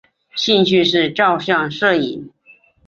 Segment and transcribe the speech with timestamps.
[0.33, 2.31] 兴趣是照相摄影。